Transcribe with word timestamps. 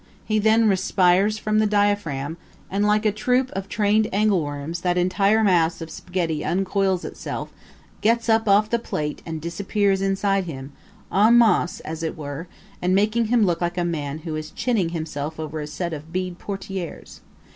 He 0.25 0.39
then 0.39 0.67
respires 0.67 1.37
from 1.37 1.59
the 1.59 1.67
diaphragm, 1.67 2.37
and 2.71 2.87
like 2.87 3.05
a 3.05 3.11
troupe 3.11 3.51
of 3.51 3.69
trained 3.69 4.07
angleworms 4.11 4.81
that 4.81 4.97
entire 4.97 5.43
mass 5.43 5.79
of 5.79 5.91
spaghetti 5.91 6.43
uncoils 6.43 7.05
itself, 7.05 7.53
gets 8.01 8.27
up 8.27 8.47
off 8.47 8.71
the 8.71 8.79
plate 8.79 9.21
and 9.27 9.39
disappears 9.39 10.01
inside 10.01 10.45
him 10.45 10.71
en 11.13 11.37
masse, 11.37 11.81
as 11.81 12.01
it 12.01 12.17
were 12.17 12.47
and 12.81 12.95
making 12.95 13.25
him 13.25 13.45
look 13.45 13.61
like 13.61 13.77
a 13.77 13.85
man 13.85 14.17
who 14.25 14.35
is 14.35 14.49
chinning 14.49 14.89
himself 14.89 15.39
over 15.39 15.59
a 15.61 15.67
set 15.67 15.93
of 15.93 16.11
bead 16.11 16.39
portieres. 16.39 17.21